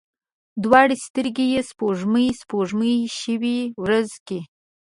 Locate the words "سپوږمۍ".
1.71-2.27, 2.41-2.95